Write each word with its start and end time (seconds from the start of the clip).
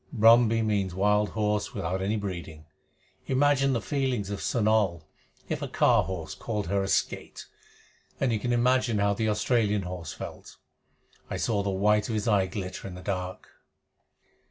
Brumby 0.11 0.63
means 0.63 0.95
wild 0.95 1.29
horse 1.29 1.75
without 1.75 2.01
any 2.01 2.17
breeding. 2.17 2.65
Imagine 3.27 3.73
the 3.73 3.79
feelings 3.81 4.31
of 4.31 4.39
Sunol 4.41 5.03
if 5.47 5.61
a 5.61 5.67
car 5.67 6.05
horse 6.05 6.33
called 6.33 6.65
her 6.69 6.81
a 6.81 6.87
"skate," 6.87 7.45
and 8.19 8.33
you 8.33 8.39
can 8.39 8.51
imagine 8.51 8.97
how 8.97 9.13
the 9.13 9.29
Australian 9.29 9.83
horse 9.83 10.11
felt. 10.11 10.57
I 11.29 11.37
saw 11.37 11.61
the 11.61 11.69
white 11.69 12.09
of 12.09 12.15
his 12.15 12.27
eye 12.27 12.47
glitter 12.47 12.87
in 12.87 12.95
the 12.95 13.03
dark. 13.03 13.47